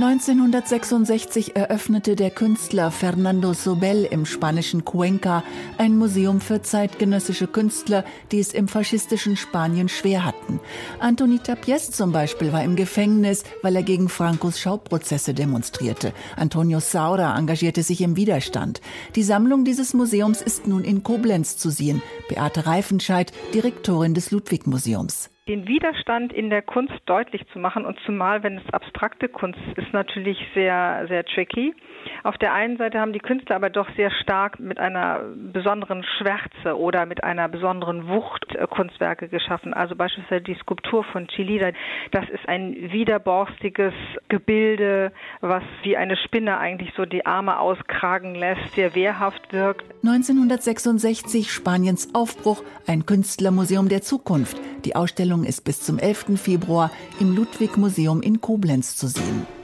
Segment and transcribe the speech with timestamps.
[0.00, 5.42] 1966 eröffnete der Künstler Fernando Sobel im spanischen Cuenca
[5.76, 10.60] ein Museum für zeitgenössische Künstler, die es im faschistischen Spanien schwer hatten.
[11.00, 16.12] Antoni Tapies zum Beispiel war im Gefängnis, weil er gegen Francos Schauprozesse demonstrierte.
[16.36, 18.80] Antonio Saura engagierte sich im Widerstand.
[19.16, 22.02] Die Sammlung dieses Museums ist nun in Koblenz zu sehen.
[22.28, 28.42] Beate Reifenscheid, Direktorin des Ludwig-Museums den Widerstand in der Kunst deutlich zu machen und zumal,
[28.42, 31.74] wenn es abstrakte Kunst ist, natürlich sehr, sehr tricky.
[32.22, 36.78] Auf der einen Seite haben die Künstler aber doch sehr stark mit einer besonderen Schwärze
[36.78, 39.74] oder mit einer besonderen Wucht Kunstwerke geschaffen.
[39.74, 41.70] Also beispielsweise die Skulptur von Chilida.
[42.10, 43.94] Das ist ein widerborstiges
[44.28, 49.84] Gebilde, was wie eine Spinne eigentlich so die Arme auskragen lässt, sehr wehrhaft wirkt.
[50.04, 54.56] 1966 Spaniens Aufbruch, ein Künstlermuseum der Zukunft.
[54.84, 56.40] Die Ausstellung ist bis zum 11.
[56.40, 59.57] Februar im Ludwig-Museum in Koblenz zu sehen.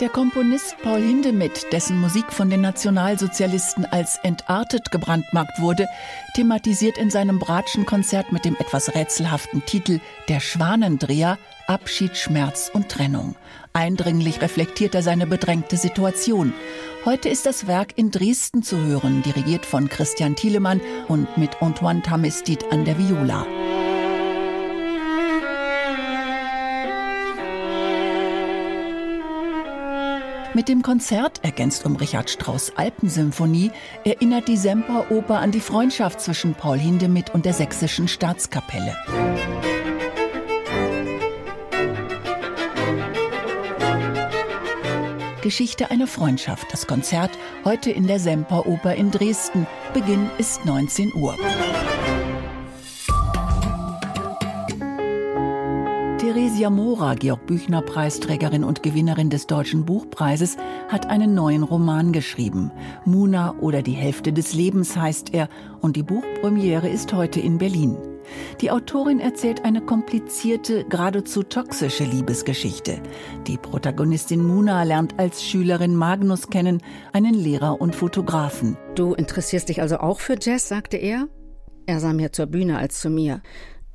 [0.00, 5.88] Der Komponist Paul Hindemith, dessen Musik von den Nationalsozialisten als entartet gebrandmarkt wurde,
[6.36, 13.34] thematisiert in seinem Bratschen-Konzert mit dem etwas rätselhaften Titel Der Schwanendreher Abschied, Schmerz und Trennung.
[13.72, 16.54] Eindringlich reflektiert er seine bedrängte Situation.
[17.04, 22.02] Heute ist das Werk in Dresden zu hören, dirigiert von Christian Thielemann und mit Antoine
[22.02, 23.44] Tamestit an der Viola.
[30.54, 33.70] Mit dem Konzert, ergänzt um Richard Strauss Alpensymphonie,
[34.04, 38.96] erinnert die Semperoper an die Freundschaft zwischen Paul Hindemith und der Sächsischen Staatskapelle.
[45.42, 46.66] Geschichte einer Freundschaft.
[46.72, 47.30] Das Konzert
[47.64, 49.66] heute in der Semperoper in Dresden.
[49.94, 51.36] Beginn ist 19 Uhr.
[56.48, 60.56] Theresia Mora, Georg Büchner Preisträgerin und Gewinnerin des Deutschen Buchpreises,
[60.88, 62.72] hat einen neuen Roman geschrieben.
[63.04, 65.50] Muna oder die Hälfte des Lebens heißt er
[65.82, 67.98] und die Buchpremiere ist heute in Berlin.
[68.62, 73.02] Die Autorin erzählt eine komplizierte, geradezu toxische Liebesgeschichte.
[73.46, 76.80] Die Protagonistin Muna lernt als Schülerin Magnus kennen,
[77.12, 78.78] einen Lehrer und Fotografen.
[78.94, 81.28] Du interessierst dich also auch für Jazz, sagte er.
[81.84, 83.42] Er sah mehr zur Bühne als zu mir.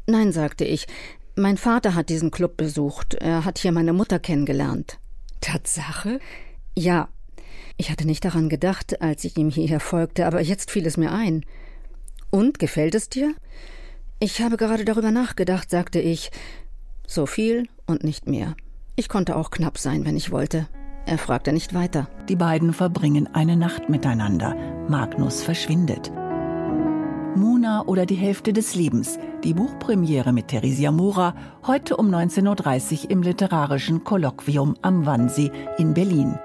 [0.05, 0.85] Nein, sagte ich,
[1.35, 3.15] mein Vater hat diesen Club besucht.
[3.15, 4.99] Er hat hier meine Mutter kennengelernt.
[5.41, 6.19] Tatsache?
[6.77, 7.09] Ja.
[7.77, 11.11] Ich hatte nicht daran gedacht, als ich ihm hierher folgte, aber jetzt fiel es mir
[11.11, 11.43] ein.
[12.29, 13.33] Und gefällt es dir?
[14.19, 16.31] Ich habe gerade darüber nachgedacht, sagte ich.
[17.07, 18.55] So viel und nicht mehr.
[18.95, 20.67] Ich konnte auch knapp sein, wenn ich wollte.
[21.05, 22.07] Er fragte nicht weiter.
[22.29, 24.55] Die beiden verbringen eine Nacht miteinander.
[24.87, 26.11] Magnus verschwindet.
[27.35, 29.17] Muna oder die Hälfte des Lebens.
[29.43, 31.35] Die Buchpremiere mit Theresia Mora
[31.65, 36.37] heute um 19.30 Uhr im Literarischen Kolloquium am Wannsee in Berlin.